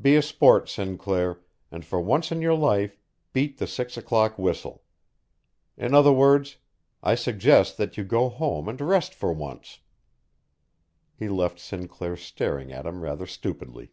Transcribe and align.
Be 0.00 0.16
a 0.16 0.22
sport, 0.22 0.70
Sinclair, 0.70 1.42
and 1.70 1.84
for 1.84 2.00
once 2.00 2.32
in 2.32 2.40
your 2.40 2.54
life 2.54 2.98
beat 3.34 3.58
the 3.58 3.66
six 3.66 3.98
o'clock 3.98 4.38
whistle. 4.38 4.84
In 5.76 5.92
other 5.92 6.14
words, 6.14 6.56
I 7.02 7.14
suggest 7.14 7.76
that 7.76 7.98
you 7.98 8.02
go 8.02 8.30
home 8.30 8.70
and 8.70 8.80
rest 8.80 9.12
for 9.12 9.34
once." 9.34 9.80
He 11.14 11.28
left 11.28 11.58
Sinclair 11.60 12.16
staring 12.16 12.72
at 12.72 12.86
him 12.86 13.02
rather 13.02 13.26
stupidly. 13.26 13.90